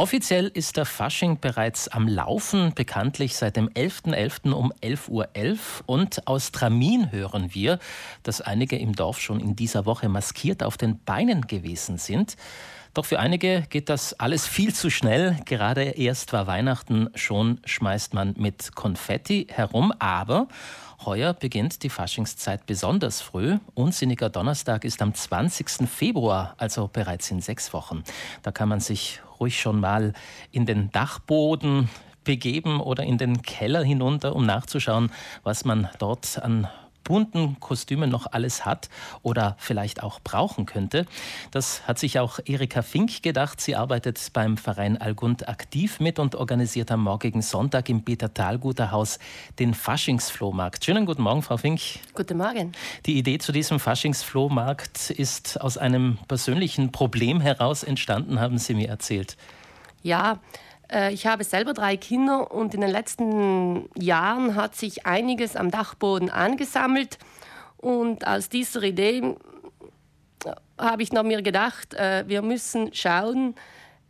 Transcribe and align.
Offiziell 0.00 0.46
ist 0.46 0.76
der 0.76 0.84
Fasching 0.84 1.40
bereits 1.40 1.88
am 1.88 2.06
Laufen, 2.06 2.72
bekanntlich 2.72 3.36
seit 3.36 3.56
dem 3.56 3.68
11.11. 3.68 4.14
.11. 4.14 4.52
um 4.52 4.72
11.11 4.80 5.08
Uhr. 5.08 5.28
.11. 5.34 5.58
Und 5.86 6.28
aus 6.28 6.52
Tramin 6.52 7.10
hören 7.10 7.52
wir, 7.52 7.80
dass 8.22 8.40
einige 8.40 8.78
im 8.78 8.94
Dorf 8.94 9.18
schon 9.18 9.40
in 9.40 9.56
dieser 9.56 9.86
Woche 9.86 10.08
maskiert 10.08 10.62
auf 10.62 10.76
den 10.76 11.00
Beinen 11.00 11.48
gewesen 11.48 11.98
sind. 11.98 12.36
Doch 12.98 13.04
für 13.04 13.20
einige 13.20 13.62
geht 13.70 13.90
das 13.90 14.18
alles 14.18 14.44
viel 14.44 14.74
zu 14.74 14.90
schnell. 14.90 15.36
Gerade 15.44 15.82
erst 15.82 16.32
war 16.32 16.48
Weihnachten, 16.48 17.10
schon 17.14 17.60
schmeißt 17.64 18.12
man 18.12 18.34
mit 18.36 18.74
Konfetti 18.74 19.46
herum. 19.48 19.92
Aber 20.00 20.48
heuer 21.04 21.32
beginnt 21.32 21.84
die 21.84 21.90
Faschingszeit 21.90 22.66
besonders 22.66 23.20
früh. 23.20 23.58
Unsinniger 23.74 24.30
Donnerstag 24.30 24.84
ist 24.84 25.00
am 25.00 25.14
20. 25.14 25.88
Februar, 25.88 26.56
also 26.58 26.90
bereits 26.92 27.30
in 27.30 27.40
sechs 27.40 27.72
Wochen. 27.72 28.02
Da 28.42 28.50
kann 28.50 28.68
man 28.68 28.80
sich 28.80 29.20
ruhig 29.38 29.60
schon 29.60 29.78
mal 29.78 30.12
in 30.50 30.66
den 30.66 30.90
Dachboden 30.90 31.88
begeben 32.24 32.80
oder 32.80 33.04
in 33.04 33.16
den 33.16 33.42
Keller 33.42 33.84
hinunter, 33.84 34.34
um 34.34 34.44
nachzuschauen, 34.44 35.12
was 35.44 35.64
man 35.64 35.88
dort 36.00 36.42
an 36.42 36.66
bunten 37.08 37.58
Kostümen 37.58 38.10
noch 38.10 38.26
alles 38.32 38.66
hat 38.66 38.90
oder 39.22 39.56
vielleicht 39.58 40.02
auch 40.02 40.20
brauchen 40.20 40.66
könnte. 40.66 41.06
Das 41.50 41.88
hat 41.88 41.98
sich 41.98 42.18
auch 42.18 42.38
Erika 42.44 42.82
Fink 42.82 43.22
gedacht. 43.22 43.62
Sie 43.62 43.74
arbeitet 43.74 44.20
beim 44.34 44.58
Verein 44.58 44.98
Algund 44.98 45.48
aktiv 45.48 46.00
mit 46.00 46.18
und 46.18 46.34
organisiert 46.34 46.90
am 46.90 47.02
morgigen 47.02 47.40
Sonntag 47.40 47.88
im 47.88 48.04
Peter 48.04 48.34
Thalguter 48.34 48.90
Haus 48.90 49.18
den 49.58 49.72
Faschingsflohmarkt. 49.72 50.84
Schönen 50.84 51.06
guten 51.06 51.22
Morgen, 51.22 51.40
Frau 51.40 51.56
Fink. 51.56 51.80
Guten 52.12 52.36
Morgen. 52.36 52.72
Die 53.06 53.16
Idee 53.16 53.38
zu 53.38 53.52
diesem 53.52 53.80
Faschingsflohmarkt 53.80 55.08
ist 55.08 55.58
aus 55.62 55.78
einem 55.78 56.18
persönlichen 56.28 56.92
Problem 56.92 57.40
heraus 57.40 57.84
entstanden, 57.84 58.38
haben 58.38 58.58
Sie 58.58 58.74
mir 58.74 58.88
erzählt. 58.88 59.38
Ja, 60.02 60.40
ich 61.10 61.26
habe 61.26 61.44
selber 61.44 61.74
drei 61.74 61.96
Kinder 61.96 62.50
und 62.50 62.74
in 62.74 62.80
den 62.80 62.90
letzten 62.90 63.88
Jahren 63.94 64.54
hat 64.54 64.74
sich 64.74 65.06
einiges 65.06 65.56
am 65.56 65.70
Dachboden 65.70 66.30
angesammelt. 66.30 67.18
Und 67.76 68.26
aus 68.26 68.48
dieser 68.48 68.82
Idee 68.82 69.36
äh, 70.44 70.52
habe 70.78 71.02
ich 71.02 71.12
noch 71.12 71.22
mir 71.22 71.42
gedacht, 71.42 71.94
äh, 71.94 72.24
wir 72.26 72.42
müssen 72.42 72.92
schauen, 72.94 73.54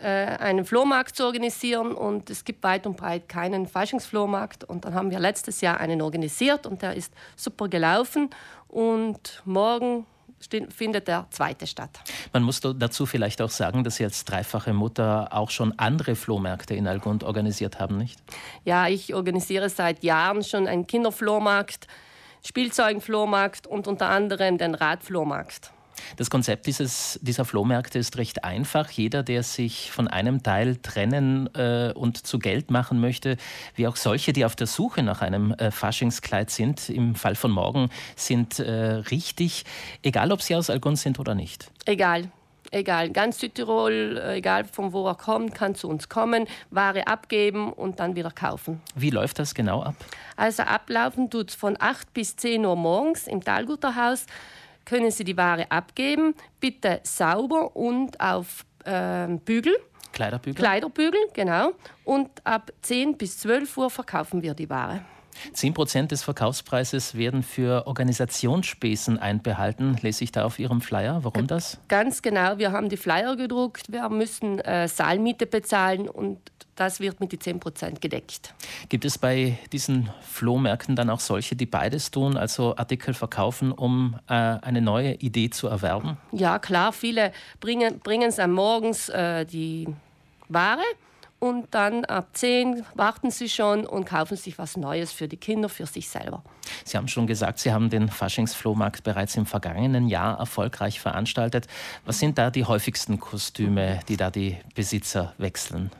einen 0.00 0.64
Flohmarkt 0.64 1.16
zu 1.16 1.24
organisieren. 1.24 1.92
Und 1.92 2.30
es 2.30 2.44
gibt 2.44 2.62
weit 2.62 2.86
und 2.86 2.96
breit 2.96 3.28
keinen 3.28 3.66
Faschingsflohmarkt. 3.66 4.62
Und 4.62 4.84
dann 4.84 4.94
haben 4.94 5.10
wir 5.10 5.18
letztes 5.18 5.60
Jahr 5.60 5.80
einen 5.80 6.02
organisiert 6.02 6.66
und 6.66 6.82
der 6.82 6.94
ist 6.94 7.12
super 7.34 7.66
gelaufen. 7.66 8.30
Und 8.68 9.42
morgen 9.44 10.06
findet 10.70 11.08
der 11.08 11.26
zweite 11.30 11.66
statt. 11.66 11.90
Man 12.32 12.42
muss 12.42 12.60
dazu 12.60 13.06
vielleicht 13.06 13.42
auch 13.42 13.50
sagen, 13.50 13.84
dass 13.84 13.96
Sie 13.96 14.04
als 14.04 14.24
dreifache 14.24 14.72
Mutter 14.72 15.28
auch 15.32 15.50
schon 15.50 15.78
andere 15.78 16.14
Flohmärkte 16.14 16.74
in 16.74 16.86
Algund 16.86 17.24
organisiert 17.24 17.80
haben, 17.80 17.98
nicht? 17.98 18.18
Ja, 18.64 18.88
ich 18.88 19.14
organisiere 19.14 19.68
seit 19.68 20.02
Jahren 20.02 20.42
schon 20.42 20.66
einen 20.66 20.86
Kinderflohmarkt, 20.86 21.86
Spielzeugenflohmarkt 22.46 23.66
und 23.66 23.86
unter 23.86 24.08
anderem 24.08 24.58
den 24.58 24.74
Radflohmarkt. 24.74 25.72
Das 26.16 26.30
Konzept 26.30 26.66
dieses, 26.66 27.18
dieser 27.22 27.44
Flohmärkte 27.44 27.98
ist 27.98 28.16
recht 28.18 28.44
einfach. 28.44 28.90
Jeder, 28.90 29.22
der 29.22 29.42
sich 29.42 29.90
von 29.90 30.08
einem 30.08 30.42
Teil 30.42 30.76
trennen 30.76 31.48
äh, 31.54 31.92
und 31.94 32.26
zu 32.26 32.38
Geld 32.38 32.70
machen 32.70 33.00
möchte, 33.00 33.36
wie 33.74 33.86
auch 33.86 33.96
solche, 33.96 34.32
die 34.32 34.44
auf 34.44 34.56
der 34.56 34.66
Suche 34.66 35.02
nach 35.02 35.22
einem 35.22 35.52
äh, 35.52 35.70
Faschingskleid 35.70 36.50
sind, 36.50 36.88
im 36.88 37.14
Fall 37.14 37.34
von 37.34 37.50
morgen, 37.50 37.90
sind 38.16 38.58
äh, 38.58 38.70
richtig, 38.70 39.64
egal 40.02 40.32
ob 40.32 40.42
sie 40.42 40.54
aus 40.56 40.70
Algon 40.70 40.96
sind 40.96 41.18
oder 41.18 41.34
nicht. 41.34 41.70
Egal. 41.86 42.30
Egal, 42.70 43.10
ganz 43.10 43.38
Südtirol, 43.40 44.20
äh, 44.22 44.36
egal 44.36 44.64
von 44.64 44.92
wo 44.92 45.06
er 45.06 45.14
kommt, 45.14 45.54
kann 45.54 45.74
zu 45.74 45.88
uns 45.88 46.08
kommen, 46.08 46.46
Ware 46.70 47.06
abgeben 47.06 47.72
und 47.72 47.98
dann 47.98 48.14
wieder 48.14 48.30
kaufen. 48.30 48.82
Wie 48.94 49.10
läuft 49.10 49.38
das 49.38 49.54
genau 49.54 49.82
ab? 49.82 49.94
Also 50.36 50.64
ablaufen 50.64 51.30
tut 51.30 51.50
es 51.50 51.56
von 51.56 51.76
8 51.78 52.12
bis 52.12 52.36
10 52.36 52.66
Uhr 52.66 52.76
morgens 52.76 53.26
im 53.26 53.42
Talgutterhaus 53.42 54.26
können 54.88 55.10
Sie 55.10 55.24
die 55.24 55.36
Ware 55.36 55.70
abgeben. 55.70 56.34
Bitte 56.60 57.00
sauber 57.02 57.76
und 57.76 58.18
auf 58.20 58.64
äh, 58.84 59.28
Bügel. 59.44 59.76
Kleiderbügel? 60.12 60.54
Kleiderbügel, 60.54 61.20
genau. 61.34 61.72
Und 62.04 62.30
ab 62.44 62.72
10 62.82 63.18
bis 63.18 63.38
12 63.38 63.76
Uhr 63.76 63.90
verkaufen 63.90 64.42
wir 64.42 64.54
die 64.54 64.70
Ware. 64.70 65.02
10 65.52 65.74
Prozent 65.74 66.10
des 66.10 66.22
Verkaufspreises 66.22 67.14
werden 67.16 67.42
für 67.42 67.86
Organisationsspesen 67.86 69.18
einbehalten, 69.18 69.96
lese 70.00 70.24
ich 70.24 70.32
da 70.32 70.44
auf 70.44 70.58
Ihrem 70.58 70.80
Flyer. 70.80 71.20
Warum 71.22 71.46
das? 71.46 71.78
Ganz 71.88 72.22
genau. 72.22 72.58
Wir 72.58 72.72
haben 72.72 72.88
die 72.88 72.96
Flyer 72.96 73.36
gedruckt, 73.36 73.92
wir 73.92 74.08
müssen 74.08 74.58
äh, 74.60 74.88
Saalmiete 74.88 75.46
bezahlen 75.46 76.08
und 76.08 76.40
das 76.78 77.00
wird 77.00 77.20
mit 77.20 77.32
die 77.32 77.38
10 77.38 77.60
Prozent 77.60 78.00
gedeckt. 78.00 78.54
Gibt 78.88 79.04
es 79.04 79.18
bei 79.18 79.58
diesen 79.72 80.10
Flohmärkten 80.22 80.94
dann 80.96 81.10
auch 81.10 81.20
solche, 81.20 81.56
die 81.56 81.66
beides 81.66 82.10
tun, 82.10 82.36
also 82.36 82.76
Artikel 82.76 83.14
verkaufen, 83.14 83.72
um 83.72 84.18
äh, 84.28 84.32
eine 84.32 84.80
neue 84.80 85.14
Idee 85.14 85.50
zu 85.50 85.66
erwerben? 85.68 86.16
Ja, 86.32 86.58
klar. 86.58 86.92
Viele 86.92 87.32
bringen, 87.60 87.98
bringen 88.00 88.28
es 88.28 88.38
am 88.38 88.52
Morgens 88.52 89.08
äh, 89.08 89.44
die 89.44 89.88
Ware 90.48 90.82
und 91.40 91.66
dann 91.72 92.04
ab 92.04 92.28
10 92.32 92.84
warten 92.94 93.30
sie 93.30 93.48
schon 93.48 93.86
und 93.86 94.04
kaufen 94.04 94.36
sich 94.36 94.58
was 94.58 94.76
Neues 94.76 95.12
für 95.12 95.28
die 95.28 95.36
Kinder, 95.36 95.68
für 95.68 95.86
sich 95.86 96.08
selber. 96.08 96.42
Sie 96.84 96.96
haben 96.96 97.08
schon 97.08 97.26
gesagt, 97.26 97.58
Sie 97.60 97.72
haben 97.72 97.90
den 97.90 98.08
Faschingsflohmarkt 98.08 99.04
bereits 99.04 99.36
im 99.36 99.46
vergangenen 99.46 100.08
Jahr 100.08 100.38
erfolgreich 100.38 101.00
veranstaltet. 101.00 101.66
Was 102.04 102.18
sind 102.18 102.38
da 102.38 102.50
die 102.50 102.64
häufigsten 102.64 103.20
Kostüme, 103.20 104.00
die 104.08 104.16
da 104.16 104.30
die 104.30 104.56
Besitzer 104.74 105.34
wechseln? 105.38 105.90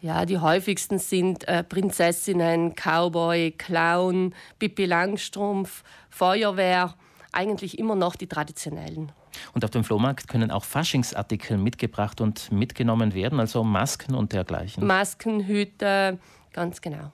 Ja, 0.00 0.24
die 0.26 0.38
häufigsten 0.38 0.98
sind 0.98 1.46
äh, 1.48 1.64
Prinzessinnen, 1.64 2.74
Cowboy, 2.74 3.52
Clown, 3.52 4.34
Pippi 4.58 4.84
Langstrumpf, 4.84 5.82
Feuerwehr, 6.08 6.94
eigentlich 7.32 7.78
immer 7.78 7.96
noch 7.96 8.14
die 8.14 8.28
traditionellen. 8.28 9.10
Und 9.54 9.64
auf 9.64 9.70
dem 9.70 9.84
Flohmarkt 9.84 10.28
können 10.28 10.50
auch 10.50 10.64
Faschingsartikel 10.64 11.58
mitgebracht 11.58 12.20
und 12.20 12.50
mitgenommen 12.52 13.12
werden, 13.14 13.40
also 13.40 13.64
Masken 13.64 14.14
und 14.14 14.32
dergleichen. 14.32 14.86
Masken, 14.86 15.46
Hüte, 15.46 16.18
ganz 16.52 16.80
genau. 16.80 17.12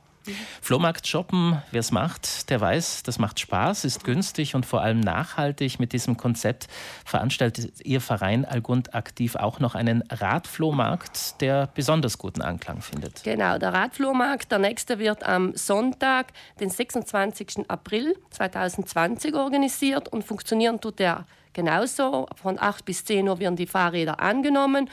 Flohmarkt 0.60 1.06
shoppen, 1.06 1.62
wer 1.70 1.80
es 1.80 1.90
macht, 1.90 2.50
der 2.50 2.60
weiß, 2.60 3.02
das 3.02 3.18
macht 3.18 3.40
Spaß, 3.40 3.84
ist 3.84 4.04
günstig 4.04 4.54
und 4.54 4.64
vor 4.66 4.82
allem 4.82 5.00
nachhaltig. 5.00 5.78
Mit 5.78 5.92
diesem 5.92 6.16
Konzept 6.16 6.68
veranstaltet 7.04 7.80
Ihr 7.84 8.00
Verein 8.00 8.44
Algund 8.44 8.94
aktiv 8.94 9.36
auch 9.36 9.60
noch 9.60 9.74
einen 9.74 10.02
Radflohmarkt, 10.10 11.40
der 11.40 11.68
besonders 11.74 12.18
guten 12.18 12.42
Anklang 12.42 12.80
findet. 12.80 13.22
Genau, 13.24 13.58
der 13.58 13.72
Radflohmarkt, 13.72 14.50
der 14.50 14.58
nächste 14.58 14.98
wird 14.98 15.24
am 15.24 15.54
Sonntag, 15.56 16.32
den 16.60 16.70
26. 16.70 17.68
April 17.68 18.16
2020 18.30 19.34
organisiert 19.34 20.08
und 20.08 20.24
funktionieren 20.24 20.80
tut 20.80 21.00
er 21.00 21.26
genauso. 21.52 22.26
Von 22.40 22.58
8 22.58 22.84
bis 22.84 23.04
10 23.04 23.28
Uhr 23.28 23.38
werden 23.38 23.56
die 23.56 23.66
Fahrräder 23.66 24.20
angenommen 24.20 24.90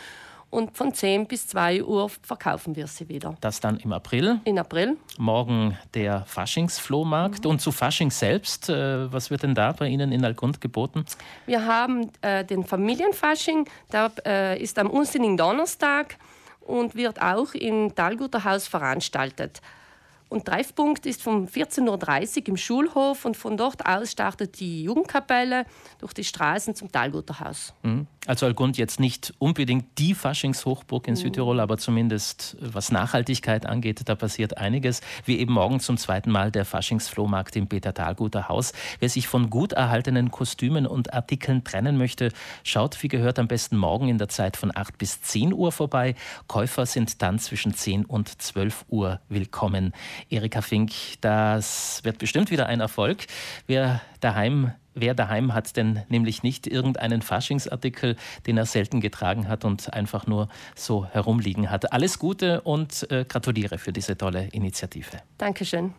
und 0.51 0.77
von 0.77 0.93
10 0.93 1.25
bis 1.27 1.47
2 1.47 1.83
Uhr 1.83 2.09
verkaufen 2.21 2.75
wir 2.75 2.85
sie 2.85 3.09
wieder. 3.09 3.35
Das 3.41 3.59
dann 3.59 3.77
im 3.77 3.93
April? 3.93 4.39
In 4.43 4.59
April. 4.59 4.97
Morgen 5.17 5.77
der 5.93 6.25
Faschingsflohmarkt. 6.25 7.45
Mhm. 7.45 7.51
Und 7.51 7.61
zu 7.61 7.71
Fasching 7.71 8.11
selbst, 8.11 8.69
äh, 8.69 9.11
was 9.11 9.31
wird 9.31 9.43
denn 9.43 9.55
da 9.55 9.71
bei 9.71 9.87
Ihnen 9.87 10.11
in 10.11 10.23
Algund 10.23 10.61
geboten? 10.61 11.05
Wir 11.45 11.65
haben 11.65 12.11
äh, 12.21 12.43
den 12.43 12.65
Familienfasching, 12.65 13.67
der 13.91 14.11
äh, 14.25 14.61
ist 14.61 14.77
am 14.77 14.89
unsinnigen 14.89 15.37
Donnerstag 15.37 16.17
und 16.59 16.95
wird 16.95 17.21
auch 17.21 17.53
im 17.53 17.95
Talguterhaus 17.95 18.67
veranstaltet. 18.67 19.61
Und 20.31 20.45
Treffpunkt 20.45 21.05
ist 21.05 21.27
um 21.27 21.45
14.30 21.45 22.37
Uhr 22.43 22.47
im 22.47 22.57
Schulhof 22.57 23.25
und 23.25 23.35
von 23.35 23.57
dort 23.57 23.85
aus 23.85 24.13
startet 24.13 24.61
die 24.61 24.83
Jugendkapelle 24.83 25.65
durch 25.99 26.13
die 26.13 26.23
Straßen 26.23 26.73
zum 26.73 26.89
Talguterhaus. 26.89 27.73
Mhm. 27.83 28.07
Also 28.27 28.45
Algund 28.45 28.77
jetzt 28.77 28.99
nicht 28.99 29.33
unbedingt 29.39 29.97
die 29.97 30.13
Faschingshochburg 30.13 31.07
in 31.07 31.15
mhm. 31.15 31.17
Südtirol, 31.17 31.59
aber 31.59 31.77
zumindest 31.77 32.55
was 32.61 32.93
Nachhaltigkeit 32.93 33.65
angeht, 33.65 34.03
da 34.05 34.15
passiert 34.15 34.57
einiges. 34.57 35.01
Wie 35.25 35.37
eben 35.37 35.51
morgen 35.51 35.81
zum 35.81 35.97
zweiten 35.97 36.31
Mal 36.31 36.49
der 36.49 36.63
Faschingsflohmarkt 36.63 37.57
im 37.57 37.67
Peter 37.67 37.93
Talguter 37.93 38.47
Haus. 38.47 38.71
Wer 38.99 39.09
sich 39.09 39.27
von 39.27 39.49
gut 39.49 39.73
erhaltenen 39.73 40.31
Kostümen 40.31 40.87
und 40.87 41.13
Artikeln 41.13 41.65
trennen 41.65 41.97
möchte, 41.97 42.31
schaut 42.63 43.03
wie 43.03 43.09
gehört 43.09 43.37
am 43.37 43.49
besten 43.49 43.75
morgen 43.75 44.07
in 44.07 44.17
der 44.17 44.29
Zeit 44.29 44.55
von 44.55 44.71
8 44.73 44.97
bis 44.97 45.21
10 45.23 45.51
Uhr 45.51 45.73
vorbei. 45.73 46.15
Käufer 46.47 46.85
sind 46.85 47.21
dann 47.21 47.37
zwischen 47.37 47.73
10 47.73 48.05
und 48.05 48.41
12 48.41 48.85
Uhr 48.87 49.19
willkommen. 49.27 49.93
Erika 50.29 50.61
Fink, 50.61 50.91
das 51.21 52.01
wird 52.03 52.17
bestimmt 52.17 52.51
wieder 52.51 52.67
ein 52.67 52.79
Erfolg. 52.79 53.25
Wer 53.67 54.01
daheim 54.19 54.71
Wer 54.93 55.13
daheim 55.13 55.53
hat 55.53 55.77
denn 55.77 56.03
nämlich 56.09 56.43
nicht 56.43 56.67
irgendeinen 56.67 57.21
Faschingsartikel, 57.21 58.17
den 58.45 58.57
er 58.57 58.65
selten 58.65 58.99
getragen 58.99 59.47
hat 59.47 59.63
und 59.63 59.93
einfach 59.93 60.27
nur 60.27 60.49
so 60.75 61.05
herumliegen 61.05 61.71
hat? 61.71 61.93
Alles 61.93 62.19
Gute 62.19 62.61
und 62.61 63.09
äh, 63.09 63.23
gratuliere 63.23 63.77
für 63.77 63.93
diese 63.93 64.17
tolle 64.17 64.47
Initiative. 64.47 65.21
Dankeschön. 65.37 65.93